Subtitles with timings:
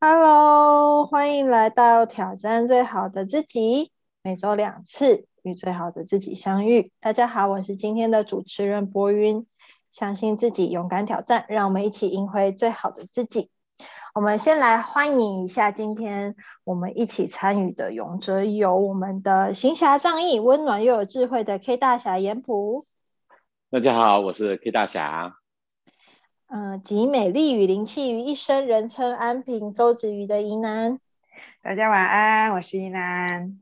[0.00, 3.90] Hello，欢迎来到挑战最好的自己，
[4.22, 6.92] 每周两次与最好的自己相遇。
[7.00, 9.46] 大家好，我是今天的主持人博云。
[9.90, 13.50] 相信自己，勇敢挑战，让我们一起赢回最好的自己。
[14.14, 22.86] 我们先来欢迎一下今天我们一起参与的勇者，有我们的行侠仗义、温暖又有智慧的 K 大侠严普。
[23.70, 25.38] 大家好，我是 K 大侠。
[26.48, 31.00] 嗯，集美丽与灵气于一身，人称安平周子瑜的宜南。
[31.60, 33.58] 大家晚安，我是宜南。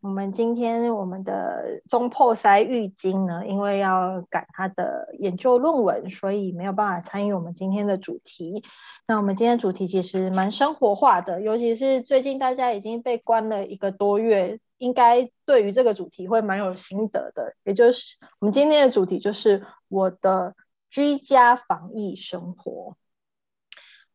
[0.00, 8.64] 我们今天我们的中破塞玉晶呢，因为要赶他的研究论文，所以没有办法参与我们今天的主题。
[9.06, 17.54] 那我们今天主题其实蛮生活化的，尤其是最近大家已经被关了一个多月，应该对于这个主题会蛮有心得的。
[17.62, 20.54] 也就是我们今天的主题就是我的
[20.94, 22.96] 居家防疫生活。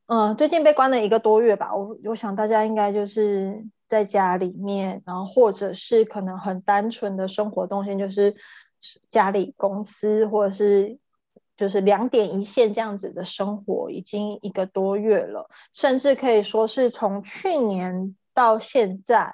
[0.08, 3.68] 嗯，最近被关了一个多月吧，我我想大家应该就是。
[3.90, 8.36] 在家里面，然后或者是可能很单纯的生活动线，就是
[9.10, 11.00] 家里、公司，或者是
[11.58, 19.34] 就是两点一线这样子的生活，已经一个多月了，甚至可以说是从去年到现在。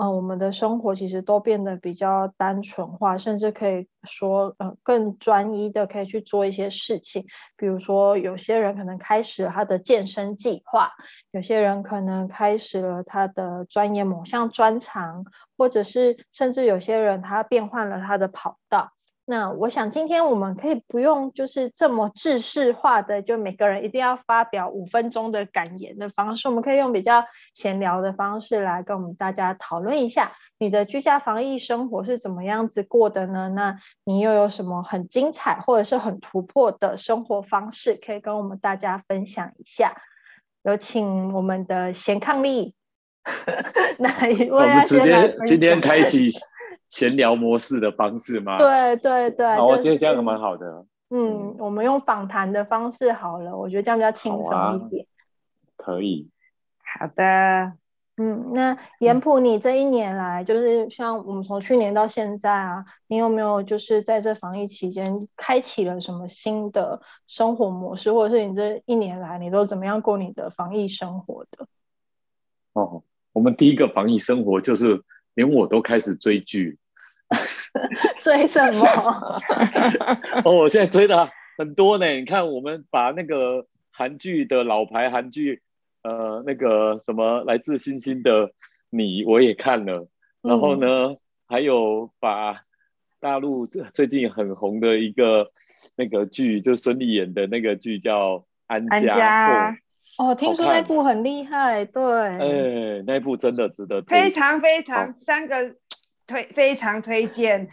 [0.00, 7.26] 嗯，我们的生活其实都变得比较单纯化，甚至可以说，呃，更专一的可以去做一些事情。
[7.56, 10.92] 比如说，有些人可能开始了他的健身计划，
[11.32, 15.24] 有些人可能开始了他的专业某项专长，
[15.56, 18.92] 或者是甚至有些人他变换了他的跑道。
[19.30, 33.50] 那我想今天我们可以不用就是这么制式化的，就每个人一定要发表五分钟的感言的方式，我们可以用比较闲聊的方式来跟我们大家讨论一下你的居家防疫生活是怎么样子过的呢？
[33.50, 39.94] 那你又有什么很精彩或者是很突破的生活方式可以跟我们大家分享一下？
[40.62, 42.74] 有请我们的贤抗力，
[44.00, 44.50] 哪一位？
[44.50, 46.30] 我们直接今天开启。
[46.90, 48.58] 闲聊模式的方式吗？
[48.58, 50.86] 对对对，我觉得这样蛮好的。
[51.10, 55.06] 嗯，我们用访谈的方式好了，我觉得这样比较轻松一点。
[55.76, 56.30] 可以。
[56.82, 57.72] 好的。
[58.16, 71.66] 嗯，那严普，你这一年来，就是像我们从去年到现在啊，你有没有就是在这防疫期间开启了什么新的生活模式，或者是你这一年来你都怎么样过你的防疫生活的？
[72.72, 73.02] 哦，
[73.32, 75.04] 我们第一个防疫生活就是。
[75.38, 76.78] 连我都开始追剧，
[78.18, 79.40] 追什么？
[80.44, 82.08] 哦，我现在追的很多呢。
[82.08, 85.62] 你看，我们把那个韩剧的老牌韩剧，
[86.02, 88.50] 呃，那个什么来自星星的
[88.90, 90.08] 你，我也看了。
[90.42, 91.14] 然后呢，
[91.46, 92.62] 还有把
[93.20, 95.52] 大陆最近很红的一个
[95.94, 99.70] 那个剧，就孙俪演的那个剧叫《安家》。
[100.18, 105.76] 哦，听说那部很厉害，对，哎，那部真的值得，非常非常三个
[106.26, 107.68] 推，非常推荐，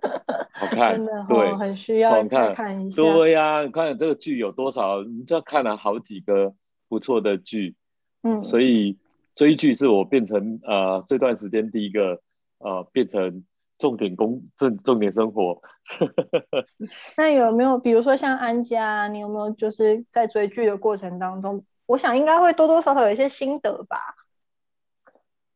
[0.54, 3.02] 好看，真的，对，很需要看看一下。
[3.02, 6.54] 对呀，你看这个剧有多少，你就要看了好几个
[6.88, 7.76] 不错的剧，
[8.22, 8.98] 嗯，所以
[9.34, 12.22] 追剧是我变成呃这段时间第一个
[12.60, 13.44] 呃变成
[13.78, 15.60] 重点工重重点生活。
[17.18, 21.62] 那有没有比如说像安家，你有没有就是在追剧的过程当中？
[21.90, 23.98] 我想应该会多多少少有一些心得吧。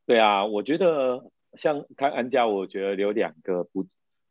[0.05, 3.87] 对啊，我觉得像看安家，我觉得有两个不，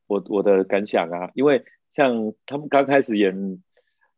[0.08, 3.64] 我我的感想啊，因为像他们刚开始演，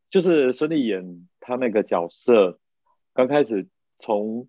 [0.09, 2.59] 就是孙俪演他那个角色，
[3.13, 3.67] 刚开始
[3.99, 4.47] 从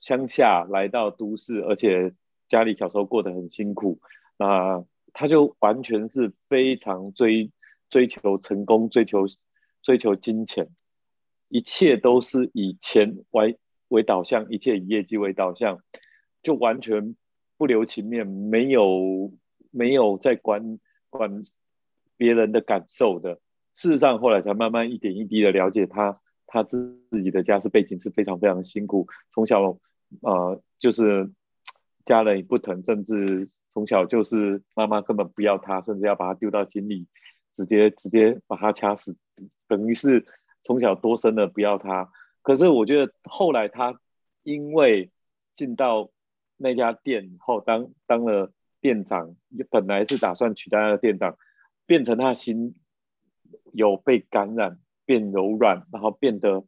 [0.00, 2.14] 乡下来到都市，而且
[2.48, 3.98] 家里小时候过得很辛苦，
[4.36, 7.50] 那他就完全是非常追
[7.90, 9.24] 追求成功，追求
[9.82, 10.68] 追求金钱。
[11.48, 15.78] 一切都是以钱为为导向，一切以业绩为导向，
[16.42, 17.14] 就完全
[17.56, 19.32] 不留情面，没有
[19.70, 21.44] 没有在管管
[22.16, 23.40] 别人的感受的。
[23.76, 29.78] 事实上，后来才慢慢一点一滴的了解他，他自自己的家世背景是非常非常辛苦，从小
[30.22, 31.30] 呃就是
[32.04, 37.06] 家人也不疼，甚至从小就是妈妈根本不要他，甚至要把他丢到井里，
[37.56, 39.16] 直接直接把他掐死，
[39.68, 40.24] 等于是。
[40.64, 44.00] 从小多生的不要他，可是我觉得后来他
[44.42, 45.10] 因为
[45.54, 46.10] 进到
[46.56, 48.50] 那家店以后，当当了
[48.80, 49.36] 店长，
[49.70, 51.36] 本来是打算取代他的店长，
[51.84, 52.74] 变成他心
[53.72, 56.64] 有被感染，变柔软，然后变得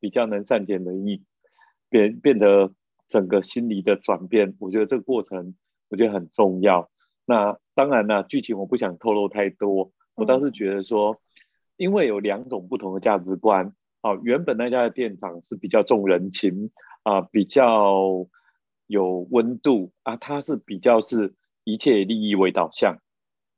[0.00, 1.22] 比较能善解人意，
[1.90, 2.72] 变变得
[3.08, 5.54] 整个心理的转变，我觉得这个过程
[5.90, 6.90] 我觉得很重要。
[7.26, 11.20] 那当然了，剧情我不想透露太多，我倒是觉得说。
[11.78, 13.72] 因为有两种不同的价值观，
[14.02, 16.70] 哦，原本那家的店长是比较重人情
[17.04, 18.26] 啊，比较
[18.86, 21.34] 有温度啊，他是比较是
[21.64, 22.98] 一切利益为导向。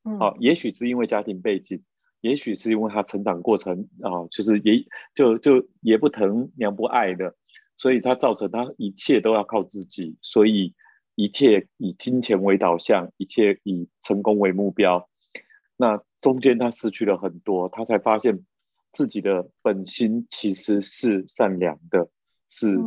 [0.05, 1.83] 嗯，也许是因为家庭背景，
[2.21, 4.85] 也许是因为他成长过程啊，就是也
[5.15, 7.35] 就就爷不疼娘不爱的，
[7.77, 10.75] 所以他造成他一切都要靠自己，所以
[11.15, 15.09] 一切以金钱为导向，一切以成功为目标。
[15.77, 18.45] 那中间他失去了很多，他才发现
[18.93, 22.09] 自己的本心其实是善良的，
[22.49, 22.79] 是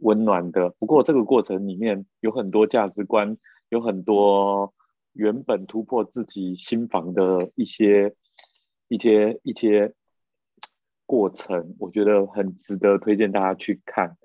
[0.00, 0.70] 温暖的。
[0.78, 3.36] 不过这个过程里面有很多价值观，
[3.68, 4.74] 有很多。
[5.16, 8.16] 原本突破自己心房的一些、
[8.88, 9.94] 一些、一些
[11.06, 14.16] 过程，我觉得很值得推荐大家去看。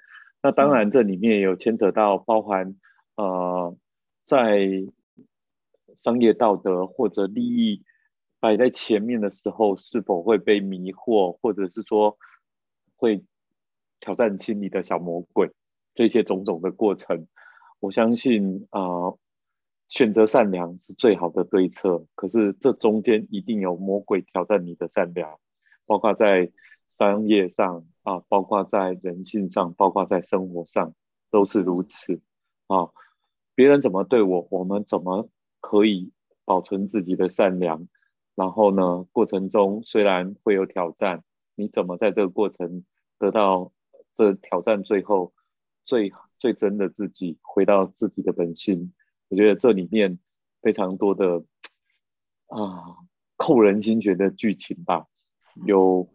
[0.41, 2.75] 那当然，这里面有牵扯到包含
[3.17, 3.77] 呃，
[4.25, 4.67] 在
[5.95, 7.83] 商业道德或者利益
[8.39, 12.17] 摆在前面的时候，是否会被迷惑，或者是说
[12.95, 13.23] 会
[13.99, 15.51] 挑战心里的小魔鬼，
[15.93, 17.27] 这些种种的过程，
[17.79, 19.13] 我相信啊。
[19.91, 25.39] 选择善良是最好的对策，可是这中间一定有魔鬼挑战你的善良，
[25.87, 26.51] 包括在
[26.87, 30.93] 商业上啊，包括在人性上，包括在生活上
[31.31, 32.21] 都是如此
[32.67, 32.89] 啊。
[33.55, 35.27] 别人怎么对我，我们怎么
[35.59, 36.11] 可以
[36.45, 37.87] 保存自己的善良？
[38.39, 41.25] 然后呢，过程中虽然会有挑战，
[41.55, 42.85] 你怎么在这个过程
[43.17, 43.73] 得到
[44.15, 45.33] 这挑战最后
[45.83, 48.93] 最最真的自己，回到自己的本心？
[49.27, 50.19] 我觉得这里面
[50.61, 51.43] 非常多的
[52.47, 52.95] 啊
[53.35, 55.07] 扣人心弦的剧情吧，
[55.65, 56.09] 有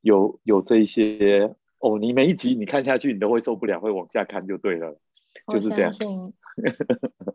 [0.00, 4.98] 有有这一些哦，你每一集你看下去，你都会受不了，会往下看就对了，
[5.48, 5.92] 就是这样。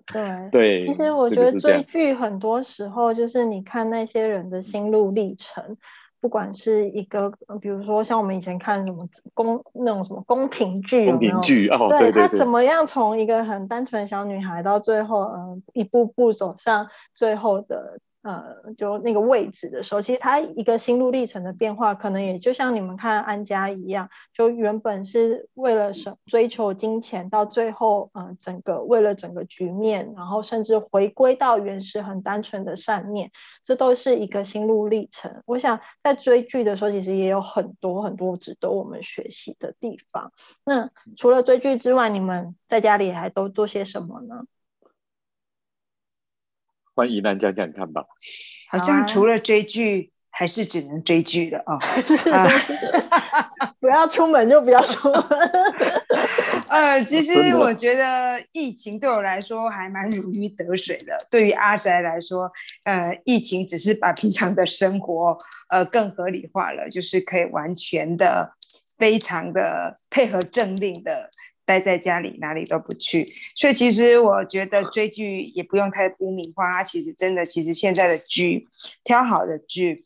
[0.08, 5.78] 对 对，其实我觉得追剧很多时候就是你看那些人的心路历程。
[6.20, 7.30] 不管是一个，
[7.60, 18.00] 比如说像我们以前看什么宫那种什么宫廷剧，宫廷剧哦，对他怎么样从一个很单纯小女孩到最后，嗯，一步步走向最后的。
[18.24, 33.30] 呃，就那个位置的时候，其实他一个心路历程的变化，可能也就像你们看安家一样，就原本是为了什追求金钱，到最后，呃，整个为了整个局面，然后甚至回归到原始很单纯的善念，
[33.62, 35.44] 这都是一个心路历程。
[35.46, 40.32] 我想在追剧的时候，其实也有很多很多值得我们学习的地方。
[40.64, 44.46] 那除了追剧之外，你们在家里还都做些什么呢？
[46.96, 48.04] 欢迎南讲讲看吧。
[48.70, 51.80] 好像除了追剧，还是只能追剧了啊。
[53.82, 55.24] 不要出门就不要出门。
[56.70, 61.18] 呃，其实我觉得疫情对我来说还蛮如鱼得水的。
[61.30, 62.52] 对于阿宅来说，
[62.86, 65.38] 呃，疫情只是把平常的生活
[65.70, 68.54] 呃更合理化了，就是可以完全的、
[68.98, 71.30] 非常的配合政令的。
[71.66, 73.26] 待在家里，哪里都不去，
[73.56, 76.70] 所以其实我觉得追剧也不用太污名化。
[76.74, 78.68] 它其实真的，其实现在的剧，
[79.06, 80.06] 挑好的剧，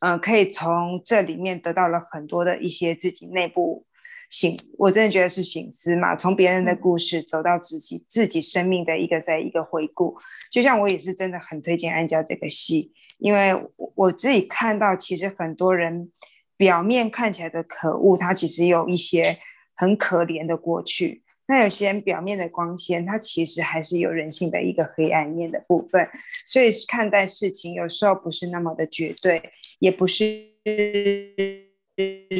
[0.00, 3.86] 嗯，可以从这里面得到了很多的一些自己内部
[4.28, 6.14] 醒，我真的觉得是醒思嘛。
[6.14, 10.18] 从别人的故事走到自己自己生命的一个在一个回顾。
[10.50, 13.54] 就像我也是真的很推荐《安家》这个戏，因为
[13.94, 16.12] 我自己看到，其实很多人
[16.58, 19.38] 表面看起来的可恶，他其实有一些。
[19.78, 26.06] 很可怜的过去，那有些人表面的光鲜，他其实还是有人性的一个黑暗面的部分。
[26.44, 29.40] 所以看待事情有时候不是那么的绝对，
[29.78, 30.44] 也不是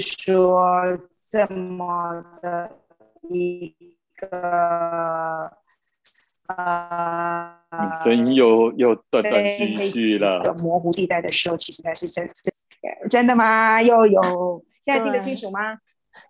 [0.01, 0.99] 说
[1.31, 2.71] 这么的
[3.31, 3.73] 一
[4.17, 5.53] 个
[6.47, 7.61] 啊，
[8.03, 10.43] 声音又又断断续续了。
[10.63, 12.29] 模糊地带的时候，其实才是真
[13.09, 13.81] 真的吗？
[13.81, 15.79] 又有现在听得清楚吗？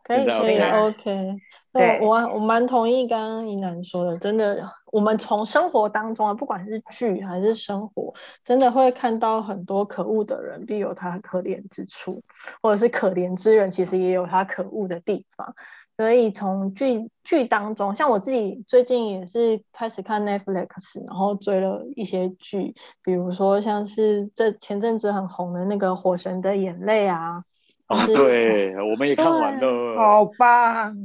[0.09, 1.37] 可以可以，OK。
[1.71, 8.13] 对我我蛮同意刚刚怡楠说的，真的，我们从生活当中啊，不管是剧还是生活，
[8.43, 12.23] 真的会看到很多可恶的人，必有他可怜之处，
[12.63, 15.55] 或者是可怜之人，其实也有他可恶的地方。
[15.99, 22.75] 所以从剧剧当中，像我自己最近也是开始看 Netflix，然后追了一些剧，
[23.05, 27.45] 比如说像是这前阵子很红的那个《火神的眼泪》啊。
[27.89, 30.97] 哦，对，我们也看完了，好棒。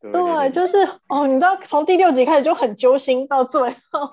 [0.00, 0.76] 对，就是
[1.08, 4.10] 哦，你知道从第六集开始就很揪心到最后，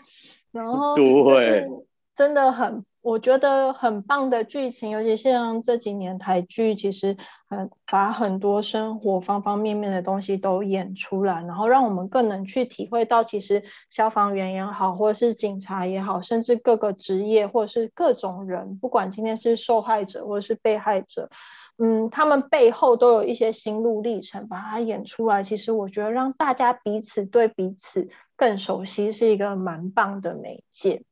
[0.52, 1.68] 然后对，
[2.16, 2.84] 真的很。
[3.02, 7.16] 我觉得很棒的剧情，尤其像这几年台剧，其实
[7.50, 21.30] 很把很多生活方方面面的东西都演出来，然后让我们更能去体会到，其实消防员也好，或者是警察也好，甚至各个职业或者是各种人，不管今天是受害者或者是被害者，
[21.82, 25.42] 嗯，他们背后都有一些心路历程，把它演出来。
[25.42, 31.04] 其实我觉得让大家彼此对彼此更熟悉，是一个蛮棒的媒介。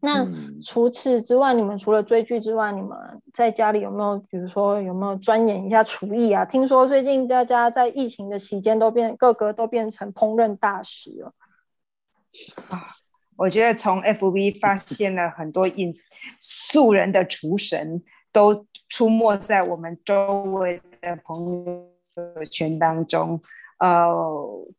[0.00, 0.28] 那
[0.62, 6.44] 除此之外，你们除了追剧之外，你们在家里有没有，比如说有没有钻研一下厨艺啊？
[6.44, 11.32] 听说最近大家在疫情的期间都变，个个都变成烹饪大师了。
[12.68, 12.84] 啊，
[13.36, 15.94] 我觉得从 FB 发现了很多印
[16.40, 23.40] 素人的厨神，都出没在我们周围的朋友圈当中。
[23.78, 24.08] 呃，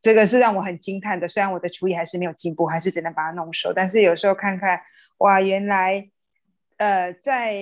[0.00, 1.28] 这个是让我很惊叹的。
[1.28, 4.80] 虽然我的厨艺还是没有进步，还是只能把它弄熟，但是有时候看看。
[5.18, 6.10] 哇，原来，
[6.76, 7.54] 呃，在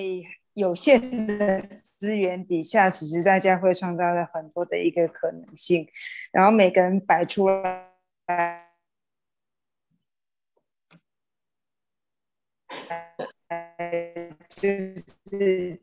[0.54, 1.62] 有限的
[1.98, 5.86] 资源底下，其实大家会创造了很多的一个可能性，
[6.32, 7.90] 然后每个人摆出来，
[14.62, 15.76] 就是，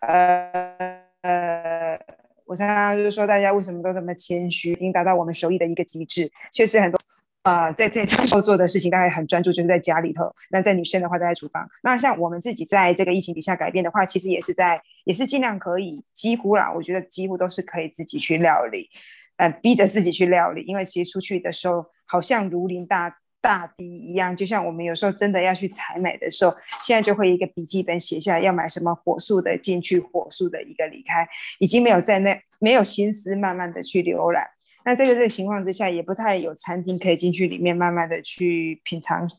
[0.00, 1.98] 呃，
[2.44, 7.00] 我常常就是说，大家为什么都这么谦虚，已经达到我们手艺的一个极致，确实很多。
[7.42, 10.30] 啊，在在操做的事情，大概很专注，就是在家里头。
[10.50, 11.66] 那在女生的话，在厨房。
[11.82, 18.90] 那像我们自己在这个疫情底下改变的话，其实也是在，也是尽量可以，几乎啦，我觉得几乎都是可以自己去料理，
[19.38, 20.60] 呃，逼着自己去料理。
[20.64, 24.34] 因为其实出去的时候，好像如临大大敌一样。
[24.34, 31.28] 就像我们有时候真的要去采买的时候，现在就会一个笔记本写下要买什么，火速的进去，火速的一个离开，
[31.58, 34.48] 已经没有在那没有心思慢慢的去浏览。
[34.84, 39.30] 那这个这个情况之下，也不太有餐厅可以进去里面慢慢的去品尝，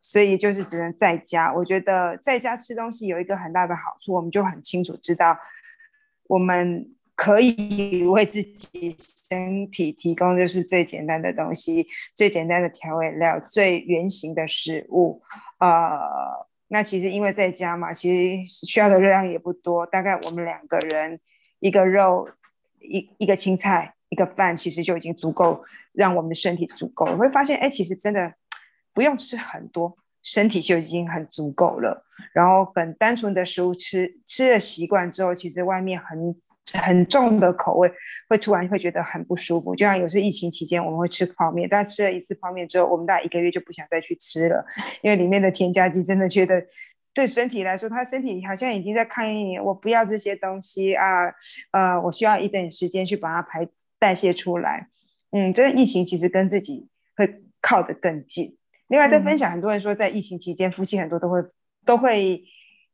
[0.00, 1.52] 所以就是只能在家。
[1.52, 5.36] 我觉得在家吃东西有一个很大的好处，我们就很清楚知道，
[6.28, 15.22] 我们可以为自己身体提供就是最简单的东西，最简单的调味料，最原形的食物。
[15.58, 15.98] 呃，
[16.68, 18.10] 那其实因为在家嘛，其
[18.46, 21.20] 实需要的热量也不多，大概我们两个人
[21.60, 22.28] 一个肉，
[22.80, 23.94] 一一个青菜。
[24.10, 28.32] 一个饭其实就已经足够让我们的身体足够，我会发现，哎，其实真的
[28.92, 32.06] 不用吃很多，身体就已经很足够了。
[32.32, 36.36] 然后很单纯的食物吃吃了习惯之后，其实外面很
[36.72, 37.90] 很重的口味
[38.28, 39.74] 会突然会觉得很不舒服。
[39.74, 44.64] 就像有时候疫情期间我们会吃泡面，但吃了一次泡面之后，我们大概一个月就不想再去吃了，
[45.02, 46.64] 因为里面的添加剂真的觉得
[47.12, 51.26] 对身体来说，他身体好像已经在抗议你，我不要这些东西啊，
[51.72, 53.68] 呃，我需要一点时间去把它排。
[53.96, 54.88] 代谢出来，
[55.30, 58.54] 嗯，这个疫情其实跟自己会靠得更近。
[58.88, 61.38] 另外，在分享，很多人说，在疫情期间，夫妻很多都会
[61.86, 62.44] 都会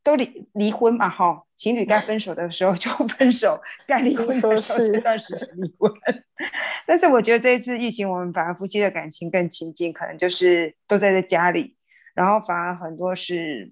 [0.03, 5.93] 都离离婚嘛，哈，情侣该分手的时候就 分手，该离婚的时候这段时间离婚。
[6.87, 11.77] 但是，我觉得这一次疫情，我们反而夫妻的感情更亲近，可能就是都在在家里，
[12.15, 13.71] 然后反而很多是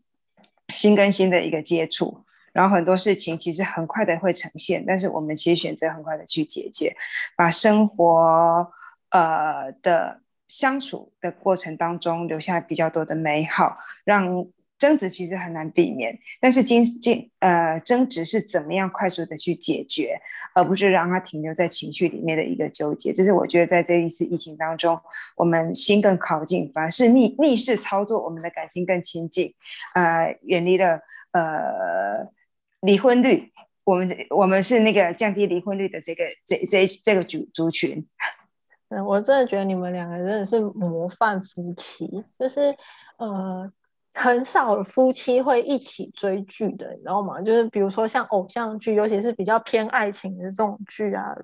[0.74, 2.24] 心跟心的一个接触。
[2.52, 6.96] 然后很多事情其实很快的会呈现，但是我们其实选择很快的去解决，
[7.36, 8.68] 把生活
[9.10, 14.44] 呃的相处的过程当中留下比较多的美好，让
[14.78, 20.18] 争执其实很难避免，但是经经呃争执是怎么样快速的去解决，
[20.54, 24.98] 而不是让它停留在情绪里面的一个纠结，这是我觉得在这一次疫情当中，
[25.36, 29.52] 我们心更靠近，反而是逆逆势操作，我们的感情更亲近，
[29.94, 31.00] 呃，远离了
[31.32, 32.32] 呃。
[32.82, 33.50] 离婚率，
[33.82, 38.06] 我们我们是那个降低离婚率的这个这这这个族族群。
[38.88, 42.08] 嗯，我真的觉得你们两个真的是模范夫妻，
[42.38, 42.72] 就是
[43.16, 43.68] 呃，
[44.18, 47.40] 很少夫妻会一起追剧的，你知道吗？
[47.40, 51.34] 就是比如说像偶像剧，尤其是比较偏爱情的这种剧啊。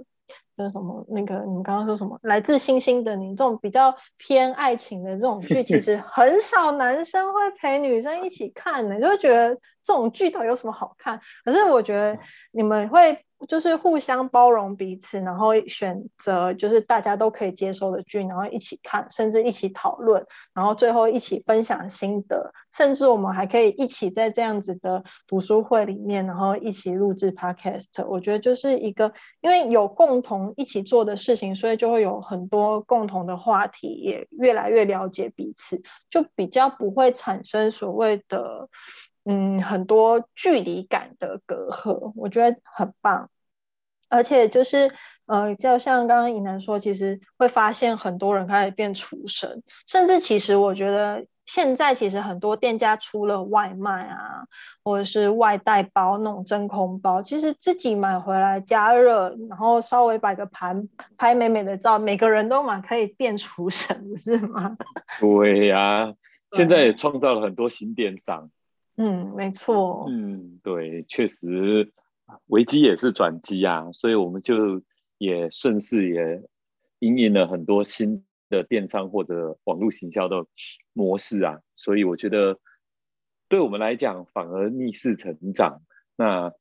[0.57, 2.17] 就是什么那个，你们刚刚说什么？
[2.23, 11.21] 来自星星的你这种比较偏爱情的这种剧，其实很少男生会陪女生一起看的，就会觉得这种剧到有什么好看？
[11.45, 12.19] 可是我觉得
[12.53, 13.25] 你们会。
[13.47, 28.07] 就是互相包容彼此，然后选择就是大家都可以接受的剧，然后一起看，甚至一起讨论，然后最后一起分享心得，甚至我们还可以一起在这样子的读书会里面，然后一起录制 podcast。
[28.07, 38.69] 我觉得就是一个，因为有共同一起做的事情，所以就会有很多共同的话题，也越来越了解彼此，就比较不会产生所谓的
[39.25, 43.31] 嗯很多距离感的隔阂，我觉得很棒。
[44.09, 44.89] 而且就是，
[45.27, 54.45] 呃，就像刚刚尹楠说，其实会发现很多人开始变厨神，甚至其实我觉得现在其实很多店家出了外卖啊，
[54.83, 64.77] 或者是外带包那种真空包，其实自己买回来加热，然后稍微摆个盘，拍美美的照，每个人都蛮可以变厨神，是吗？
[65.21, 66.15] 对呀，
[66.53, 68.51] 现在也创造了很多新电商。
[68.97, 70.07] 嗯，没错。
[70.09, 71.93] 嗯，对，确实
[72.47, 74.83] 危机也是转机啊，所以我们就
[75.19, 76.43] 也顺势也
[77.01, 80.47] 引领了很多新的电商或者网络行销的
[80.93, 82.59] 模式啊，所以我觉得
[83.49, 85.83] 对我们来讲反而逆势成长。
[86.17, 86.53] 那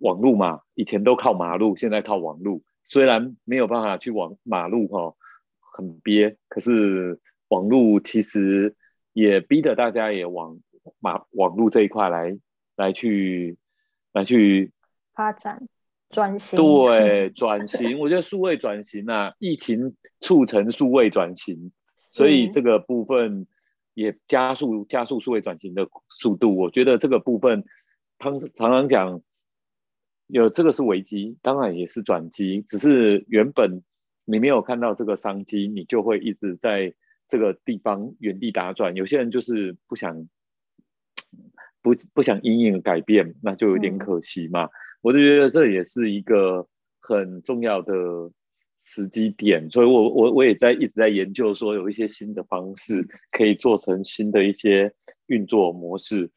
[0.00, 5.14] 网络嘛，以前都靠马路，现在靠网络，虽然没有办法去网马路哈，
[5.58, 8.74] 很憋，可是网络其实
[9.12, 10.60] 也逼得大家也往。
[10.98, 12.36] 马网络这一块来
[12.74, 13.56] 来去
[14.12, 14.72] 来去
[15.14, 15.68] 发展
[16.10, 21.72] 转型，对转型，我觉得数位转型啊，疫情促成数位转型，
[22.10, 23.46] 所以这个部分
[23.94, 25.88] 也加速加速数位转型的
[26.20, 26.56] 速度。
[26.56, 27.64] 我觉得这个部分
[28.18, 29.22] 常常常讲
[30.26, 33.82] 有这个是危机，当然也是转机，只是原本
[34.24, 36.94] 你没有看到这个商机，你就会一直在
[37.28, 38.94] 这个地方原地打转。
[38.94, 40.28] 有些人就是不想。
[41.82, 44.68] 不不想因应改变，那就有点可惜嘛。
[45.02, 46.66] 我就觉得这也是一个
[47.00, 47.92] 很重要的
[48.84, 54.94] 时机点，所以我我我也在一直在研究，说有一些新的方式可以做成新的一些
[55.26, 56.30] 运作模式。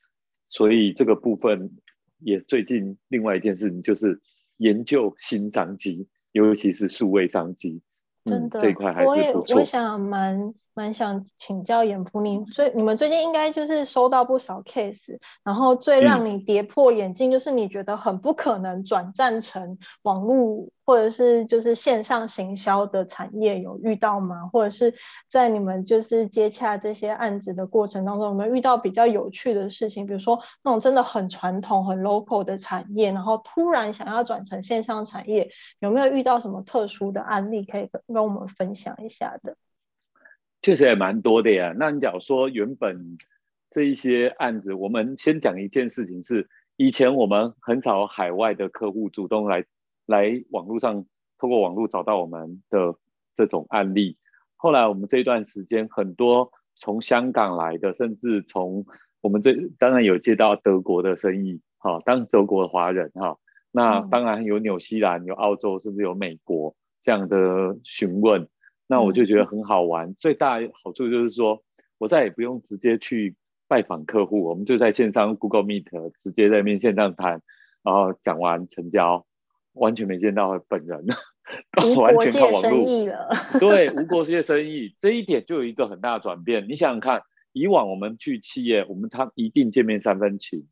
[0.50, 1.72] 所以这个部分
[2.20, 4.20] 也最近另外一件事情就是
[4.58, 7.82] 研究新商机，尤其是数位商机。
[8.26, 10.54] 真的，这一块还是我也我想蛮。
[10.76, 24.50] 蛮想请教严普，你最你们最近应该就是收到不少 case，然后最让你跌破眼镜，就是你觉得很不可能转战成网络或者是就是线上行销的产业，有遇到吗？
[24.52, 24.94] 或者是
[25.30, 30.06] 在你们就是接洽这些案子的过程当中，有没有遇到比较有趣的事情？
[30.06, 39.56] 比如说那种真的很传统、很 local 的产业，然后突然想要转成线上产业，有没有遇到什么特殊的案例可以跟我们分享一下的？
[40.66, 41.76] 确实也蛮多的呀。
[41.78, 43.20] 那你假如说原本
[43.70, 49.64] 这一些案子，我们先讲一件事情是，以前我们很少海外的客户主动来
[50.08, 51.06] 来网络上，
[51.38, 52.96] 透过网络找到我们的
[53.36, 54.18] 这种案例。
[54.56, 58.88] 后来我们这一段时间，很多从香港来的，甚至从
[59.22, 63.38] 我们这当然有接到德国的生意，哈，当德国的华人哈，
[63.70, 68.48] 那当然有纽西兰、有澳洲，甚至有美国这样的询问。
[68.88, 71.64] 那我就觉得很好玩，最大好处就是说，
[71.98, 73.36] 我再也不用直接去
[73.68, 77.42] 拜访客户，我们就在线上 Google Meet 直接在面线上谈，
[77.84, 79.26] 然后讲完成交，
[79.74, 81.04] 完全没见到本人，
[81.98, 83.30] 完全靠网络了。
[83.60, 86.68] 对，无国界生意这一点就有一个很大的转变。
[86.70, 90.68] 你想想看，以往我们去企业，我们他一定见面三分情，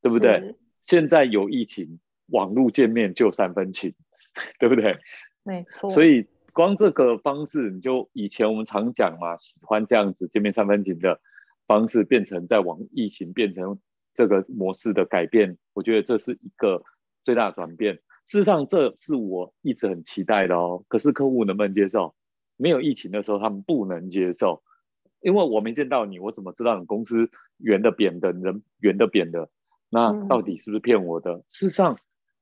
[0.00, 0.54] 对不对？
[0.84, 3.94] 现在有疫情，网络见面就三分情，
[4.58, 4.96] 对不对？
[5.42, 5.90] 没错。
[5.90, 6.26] 所以。
[6.58, 11.20] 光这个方式，你就以前我们常讲嘛，喜欢这样子见面三分情的
[11.68, 13.78] 方式，变成在往疫情变成
[14.12, 16.82] 这个模式的改变，我觉得这是一个
[17.22, 17.94] 最大的转变。
[18.26, 20.82] 事实上，这是我一直很期待的哦。
[20.88, 22.16] 可是客户能不能接受？
[22.56, 24.64] 没有疫情的时候，他们不能接受，
[25.20, 29.48] 因为我没见到你，我怎么知道你公司圆的扁的，人圆的扁的？
[29.90, 31.36] 那到底是不是骗我的？
[31.52, 31.96] 事实上，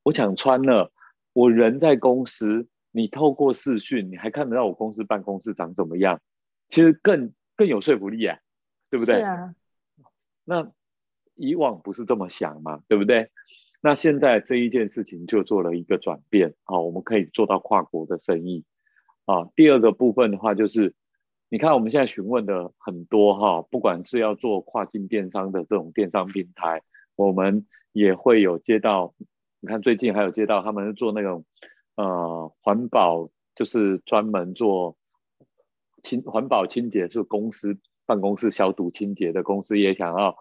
[0.04, 0.90] 我想穿了，
[1.34, 2.66] 我人在公司。
[2.96, 6.22] 你透过视讯，你还看得到我公司办公室长怎么样？
[6.70, 8.38] 其实更更有说服力啊，
[8.88, 9.16] 对不对？
[9.16, 9.54] 是啊。
[10.44, 10.72] 那
[11.34, 13.30] 以往不是这么想嘛，对不对？
[13.82, 18.64] 那现在这一件事情就做了一个转变啊，我们可以做到跨国的生意
[19.26, 19.50] 啊。
[19.54, 20.94] 第二个部分的话，就是
[21.50, 26.80] 你看我们现在询问的很多哈，不管是要做跨境电商的这种电商平台，
[27.14, 29.14] 我们也会有接到。
[29.60, 31.44] 你看最近还有接到他们做那种。
[31.96, 34.98] 呃，环保就是专门做
[36.02, 40.36] 清环保清洁，是公司办公室消毒清洁的公司，也想要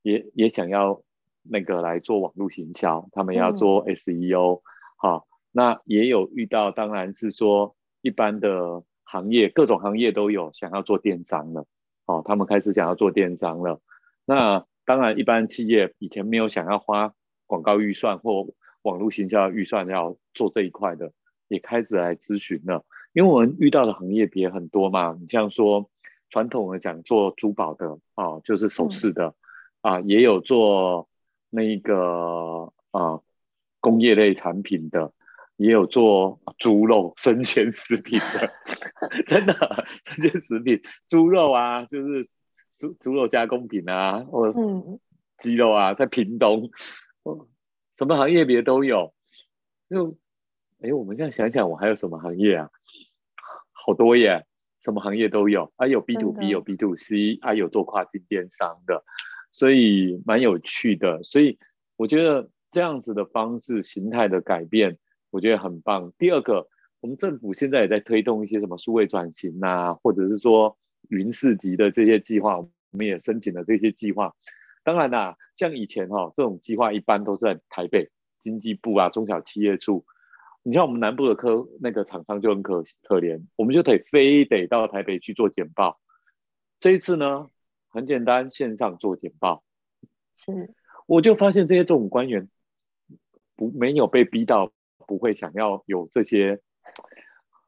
[0.00, 1.02] 也也想要
[1.42, 4.62] 那个来做网络行销，他们要做 SEO，
[4.96, 11.66] 好，那也有遇到，当然是说一般的行业，各种行业都有想要做电商了，
[12.06, 13.82] 好，他们开始想要做电商了。
[14.24, 17.12] 那当然，一般企业以前没有想要花
[17.46, 18.54] 广告预算或。
[18.84, 21.12] 网络行销预算要做这一块的，
[21.48, 22.84] 也开始来咨询了。
[23.14, 25.88] 因为我们遇到的行业别很多嘛，你像说
[26.28, 29.34] 传统的讲做珠宝的啊，就是首饰的
[29.80, 31.08] 啊，也有做
[31.48, 33.20] 那个啊
[33.80, 35.12] 工业类产品的，
[35.56, 38.50] 也有做猪肉生鲜食品的，
[39.26, 39.54] 真的
[40.04, 42.24] 生鲜食品猪肉啊，就是
[42.76, 44.60] 猪猪肉加工品啊，或者
[45.38, 46.70] 鸡肉啊，在屏东。
[47.96, 49.14] 什么行业别都有，
[49.88, 50.16] 就
[50.80, 52.70] 哎，我们现在想想，我还有什么行业啊？
[53.72, 54.46] 好多耶，
[54.80, 59.04] 什么行业都有，啊有 B to B，有 B to C，啊有做跨境电商的，
[59.52, 61.22] 所以蛮有趣的。
[61.22, 61.58] 所以
[61.96, 64.98] 我觉得这样子的方式形态的改变，
[65.30, 66.12] 我觉得很棒。
[66.18, 66.66] 第二个，
[67.00, 70.76] 我们政府现在也在推动一些什么数位转型啊，或者是说
[71.08, 74.34] 云市级的这些计划，我们也申请了这些计划。
[74.84, 78.10] 当然啦，像以前哈，这种计划一般都是在台北
[78.42, 80.04] 经济部啊、中小企业处。
[80.62, 86.00] 你像我们南部的科那个厂商就很可可怜，我们就得非得到台北去做简报。
[86.80, 87.50] 这一次呢，
[87.88, 89.64] 很简单，线上做简报。
[90.34, 90.74] 是，
[91.06, 92.48] 我就发现这些政府官员
[93.56, 94.72] 不没有被逼到
[95.06, 96.60] 不会想要有这些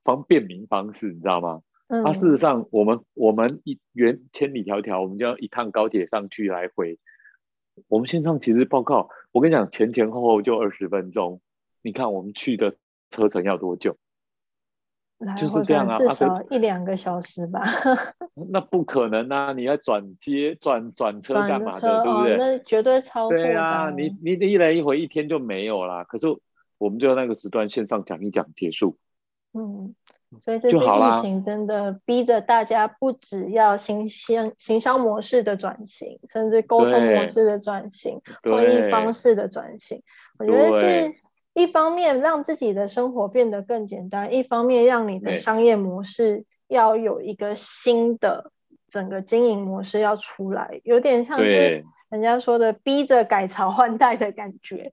[0.02, 1.62] 方便民方式，你知道吗？
[1.88, 2.05] 嗯。
[2.05, 6.99] 啊，事实上，我们我们一远千里迢迢，我们就要一趟高铁上去来回。
[7.88, 11.40] 我们线上其实报告，我跟你讲，前前后后就二十分钟。
[11.83, 12.77] 你看我们去的。
[13.09, 13.96] 车程要多久？
[15.38, 17.62] 就是这样啊，至少一两个小时吧。
[18.51, 19.53] 那不可能啊！
[19.53, 22.03] 你要转接转转车干嘛的？
[22.03, 22.37] 对不对？
[22.37, 23.90] 那绝对超对啊！
[23.90, 26.03] 你你一来一回一天就没有啦。
[26.03, 26.27] 可是
[26.79, 28.99] 我们就那个时段线上讲一讲结束。
[29.53, 29.94] 嗯，
[30.40, 40.03] 所以这次疫情真的逼着大家不只要行行行销模式的转型，甚至沟通模式的转型、会议方式的转型。
[40.38, 41.14] 我觉得是。
[41.59, 48.53] 一方面让自己的生活变得更简单，一方面让你的商业模式要有一个新的
[48.90, 54.92] 整个经营模式要出来，有点像是人家说的逼着改朝换代的感觉。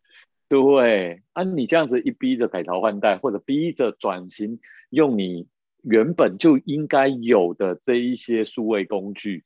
[0.53, 4.59] 对啊，你这样子一逼着改朝换代，或者逼着转型，
[4.91, 5.47] 用你
[5.81, 9.45] 原本就应该有的这一些数位工具，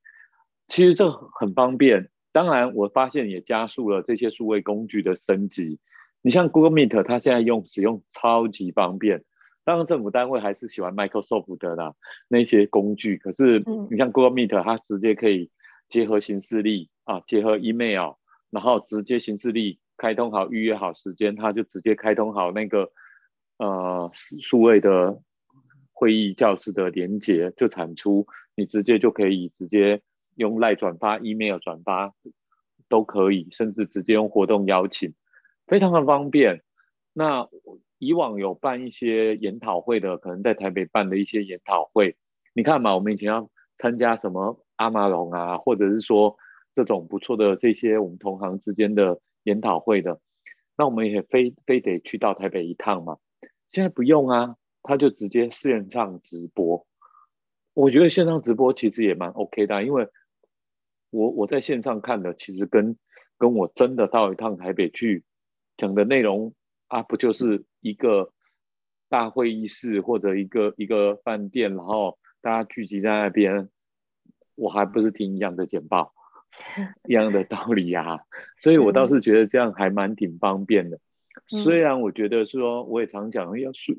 [0.67, 2.09] 其实这很方便。
[2.33, 5.79] 当然，我发现也加速了这些数位工具的升级。
[6.21, 9.23] 你像 Google Meet，它现在用使用超级方便。
[9.63, 11.93] 当然，政府单位还是喜欢 Microsoft 的啦
[12.27, 13.15] 那些工具。
[13.15, 15.49] 可是，你像 Google Meet，它直接可以
[15.87, 18.15] 结合行事历啊，结合 email，
[18.49, 22.91] 然后直接行事历开通好，预约好时间，他就直接开通好那个
[23.57, 25.19] 呃数位的
[25.91, 28.27] 会议教室的连接，就产出。
[28.55, 30.01] 你直接就可以直接
[30.35, 32.13] 用赖转发、email 转发
[32.89, 35.13] 都可以，甚至直接用活动邀请。
[35.67, 36.63] 非常的方便。
[37.13, 37.47] 那
[37.99, 42.15] 以往有办一些研讨会的，可能在台北办的一些研讨会，
[42.53, 46.35] 你看嘛，我们以前要参加什么阿玛龙啊，或者是说
[46.73, 50.19] 这种不错的这些我们同行之间的研讨会的，
[50.77, 53.17] 那我们也非非得去到台北一趟嘛。
[53.71, 56.85] 现在不用啊，他就直接线上直播。
[57.73, 60.09] 我觉得线上直播其实也蛮 OK 的，因为
[61.09, 62.97] 我我在线上看的，其实跟
[63.37, 65.23] 跟我真的到一趟台北去。
[65.79, 66.55] 讲的内容
[66.87, 68.33] 啊，不就是一个
[69.09, 73.69] 大会议室或者一个一个饭店，然后大家聚集在那边，
[74.55, 76.15] 我还不是听一样的简报，
[77.07, 78.19] 一样的道理呀。
[78.59, 80.99] 所以我倒是觉得这样还蛮挺方便的。
[81.47, 83.93] 虽然我觉得说，我也常讲要数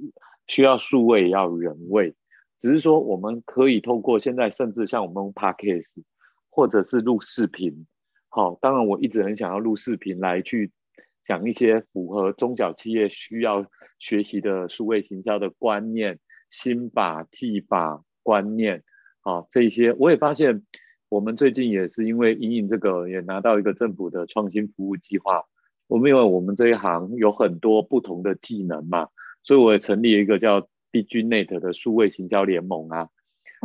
[0.47, 2.15] 需要数位要人位，
[2.59, 6.03] 只是说我们可以透过现在甚至像我们 podcast
[6.51, 7.87] 或者是录视频，
[8.29, 10.73] 好，当然我一直很想要录视频来去。
[11.25, 13.67] 讲一些符合中小企业需要
[13.99, 16.19] 学习的数位行销的观念、
[16.51, 18.83] 心法、技法、观念，
[19.21, 20.63] 啊，这些我也发现，
[21.09, 25.45] 我们最近也是因为隐隐这个也拿到一个政府的创新服务计划。
[25.87, 29.09] 我们因为我们这一行有很多不同的技能嘛，
[29.43, 33.09] 所以我也成立了一个叫 DGNet 的数位行销联盟啊。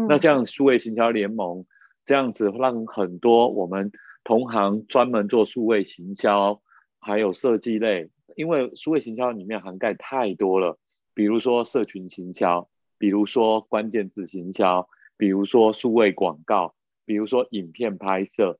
[0.08, 1.66] 那像数位行销联盟
[2.06, 3.92] 这样子，让很多我们
[4.24, 6.62] 同行专门做数位行销。
[7.06, 10.80] 还有设计类，因为数位行销里面涵盖太多了，
[11.14, 18.58] 比如说社群行销，比如说关键字行销，比如说数位广告，比如说影片拍摄，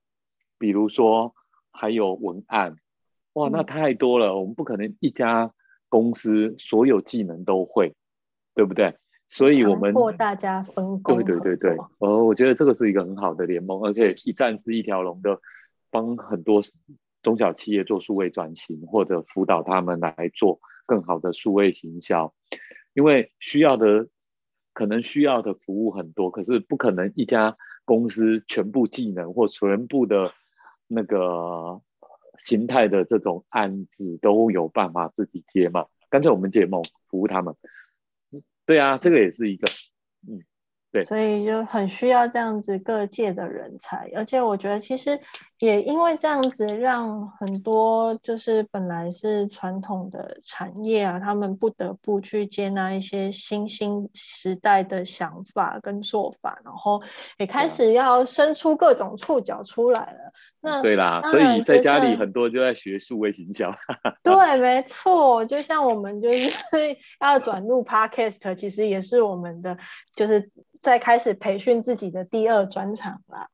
[0.58, 1.34] 比如说
[1.70, 2.76] 还有文案，
[3.34, 5.52] 哇，那太多了，我们不可能一家
[5.88, 7.94] 公司所有技能都会，
[8.54, 8.96] 对不对？
[9.28, 15.40] 所以我们迫大家分工，对对对对，呃，我觉得这个是一个很好的联盟，而且一站式一条龙的，
[15.90, 16.62] 帮很多。
[17.22, 22.34] 中小企业做数位转型，或者辅导他们来做更好的数位行销，
[22.92, 24.08] 因为需要的
[24.74, 30.32] 可能需要的服务很多，可是不可能一家公司全部技能或全部的
[30.86, 31.80] 那个
[32.38, 35.86] 形态的这种案子都有办法自己接嘛？
[36.10, 37.54] 干脆我们解梦服务他们。
[38.66, 39.66] 对啊，这个也是一个，
[40.28, 40.42] 嗯。
[40.92, 45.18] 对所以就很需要这样子各界的人才，而且我觉得其实
[45.64, 57.02] 也因为这样子，让很多就是本来是传统的产业啊，他们不得不去接纳一些新兴时代的想法跟做法，然后
[57.38, 60.32] 也开始要伸出各种触角出来了。
[60.60, 63.74] 那对啦，所以在家里很多就在学数位行销。
[64.22, 66.52] 对， 没错，就像我们就是
[67.20, 69.78] 要转入 Podcast，其实也是我们的
[70.14, 70.50] 就是
[70.82, 73.48] 在开始培训自己的第二专场啦。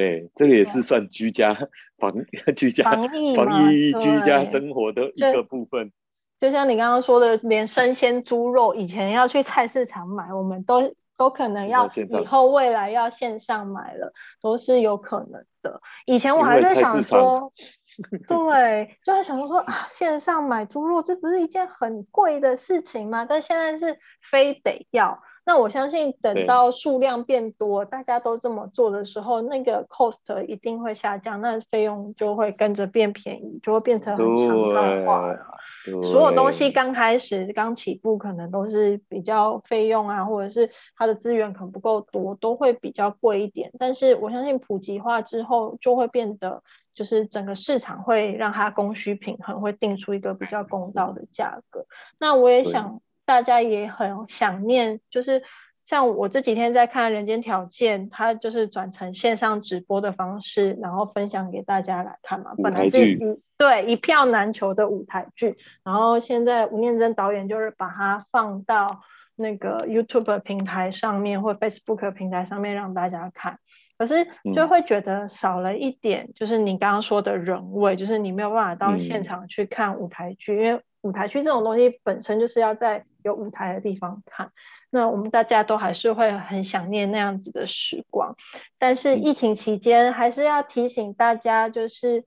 [0.00, 1.54] 对，这个也是算居家
[1.98, 2.14] 防
[2.56, 5.92] 居家防疫防疫居家生活的一个部分。
[6.38, 15.82] 就像你刚刚说的，连生鲜猪肉以前要去菜市场买，我们都都可能要以后未来要线上买了，都是有可能的。
[16.06, 17.52] 以前我还在想说，
[18.26, 23.26] 对，就在想说说啊，线上买猪肉这不是一件很贵的事情吗？
[23.28, 25.22] 但现在是非得要。
[25.50, 35.58] 那我相信，等到数量变多，大家都这么做的时候，那个 cost 一定会下降，那费用就会跟着变便宜，就会变成很常态化了。
[36.04, 43.72] 所有东西刚开始刚起步，可能都是比较费用啊，或者是它的资源可能不够多，都会比较贵一点。
[43.76, 46.62] 但是我相信普及化之后，就会变得
[46.94, 51.86] 就是整个市场会让它供需平衡，会定出一个比较公道的价格。
[52.20, 53.00] 那我也想。
[53.30, 55.44] 大家也很想念，就是
[55.84, 62.54] 像我这几天在看《人间条件》，它就是转成线上直播的方式，然后分享给大家来看嘛。
[62.60, 63.18] 本来是一
[63.56, 69.02] 对一票难求的舞台剧，然后现在吴念真导演就是把它放到
[69.36, 73.60] 那个 YouTube 平台上面或 Facebook 平台上面让大家看，
[73.96, 80.82] 可是就会觉得少了一点，就是你刚刚说的人味，就是你没有办法到现场去看舞台剧，因为。
[81.02, 84.50] 舞台剧这种东西本身就是要在有舞台的地方看，
[84.90, 88.36] 那我们大家都还是会很想念那样子的时光。
[88.78, 92.24] 但是疫情期间还是要提醒大家，就是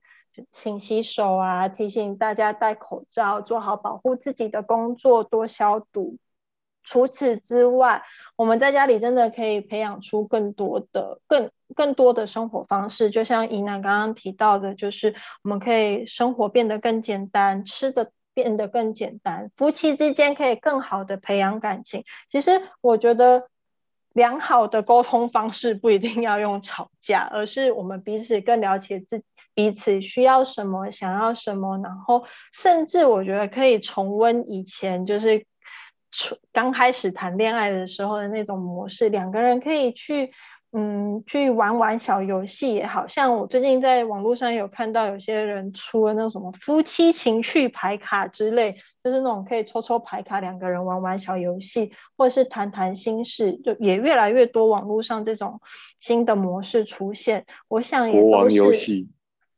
[0.52, 6.18] 勤洗手啊，提醒大家戴口罩，做好保护自己的工作，多消毒。
[6.84, 8.04] 除此之外，
[8.36, 13.10] 我们在家里真的可以培养出更多的、更更多的生活方式。
[13.10, 18.12] 就像怡南刚刚提到的，就是我们可以生活变得更简单，吃的。
[18.34, 22.04] 变得更简单，夫妻之间可以更好的培养感情。
[22.30, 23.48] 其实我觉得，
[24.14, 35.46] 良好的沟通方式不一定要用吵架，而是我们彼此更了解自彼此需要什么，想要什么，然后甚至我觉得可以重温以前就是
[36.52, 40.32] 刚开始谈恋爱的时候的那种模式，两个人可以去。
[40.76, 55.62] 嗯，去玩玩小游戏也好像我最近在网络上有看到有些人出了那种什么夫妻情趣牌卡之类，就是那种可以抽抽牌卡，两个人玩玩小游戏，或者是谈谈心事，就也越来越多网络上这种
[56.00, 57.46] 新的模式出现。
[57.68, 59.06] 我想也都是。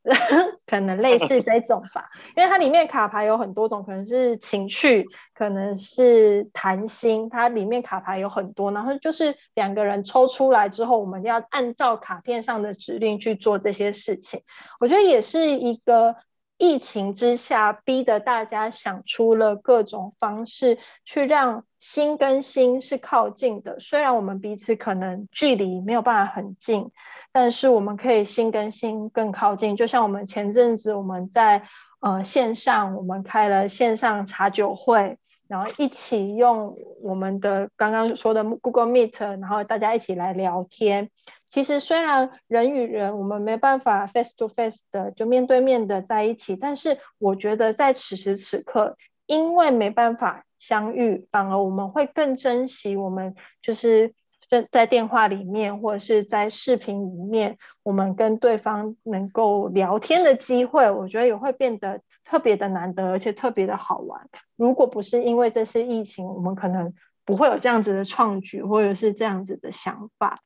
[0.68, 2.06] 可能类似这种吧，
[2.38, 14.42] 因为它里面卡牌有很多种，可能是情趣，可能是谈心，它里面卡牌有很多，然后就是两个人抽出来之后，我们要按照卡片上的指令去做这些事情。
[14.80, 16.16] 我觉得也是一个。
[16.58, 23.80] 疫情之下，逼得大家想出了各种方式，去让心跟心是靠近的。
[23.80, 26.90] 虽然我们彼此可能距离没有办法很近，
[27.32, 29.76] 但是我们可以心跟心更靠近。
[29.78, 31.62] 就像我们前阵子我们在
[32.00, 35.20] 呃线上，我们开了线上茶酒会。
[35.48, 41.12] 然后一起用我们的刚刚说的 Google Meet，然后大家一起来聊天。
[41.50, 54.14] 其实虽然人与人我们没办法 face to face 的就面对面的在一起，但是我觉得在此时此刻，因为没办法相遇，反而我们会更珍惜我们就是。
[54.48, 64.30] 在在电话里面，或者是在视频里面，我们跟对方能够聊天的机会，我觉得也会变得特别的难得，而且特别的好玩。
[64.56, 70.42] 如果不是因为这次疫情，我们可能不会有这样子的创举，或者是这样子的想法。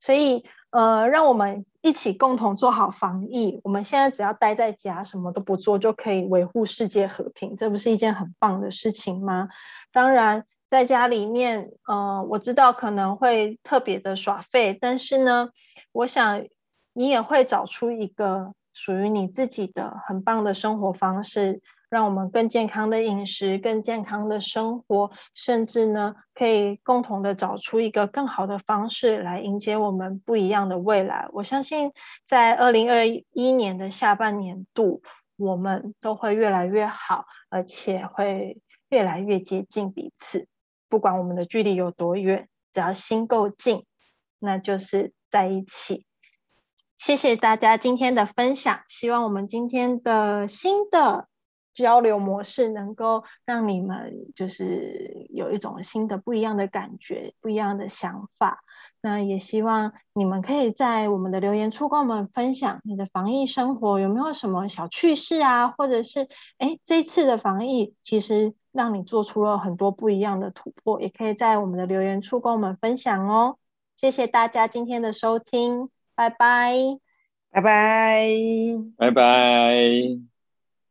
[0.00, 3.60] 所以，呃，让我们一起共同做好防疫。
[3.64, 9.48] 我们现在只要待在家，什么都不做，就可以维护世界和平，这不是一件很棒的事情吗？
[9.92, 10.44] 当然。
[10.66, 15.50] 在家里面，嗯，我知道可能会特别的耍废，但是呢，
[15.92, 16.46] 我想
[16.94, 21.60] 你也会找出一个属于你自己的很棒的生活方式，
[21.94, 31.28] 让我们更健康的饮食、更健康的生活，甚至呢，可以共同的找出一个更好的方式来迎接我们不一样的未来。
[31.32, 31.92] 我相信，
[32.26, 35.02] 在二零二一年的下半年度，
[35.36, 40.48] 我们都会越来越好，而且会越来越接近彼此。
[40.88, 43.84] 不管我们的距离有多远，只要心够近，
[44.40, 46.04] 那就是在一起。
[46.98, 51.28] 谢谢大家今天的分享，希望我们今天的新的
[51.74, 58.62] 交流模式能够让你们就是有一种新的不一样的感觉，不一样的想法。
[59.00, 73.58] 那也希望你们可以在我们的留言处跟我们分享你的防疫生活有没有什么小趣事啊，或者是哎这次的防疫其实让你做出了很多不一样的突破，也可以在我们的留言处跟我们分享哦。
[73.96, 76.74] 谢谢大家今天的收听，拜拜，
[77.50, 78.26] 拜拜，
[78.96, 80.33] 拜拜。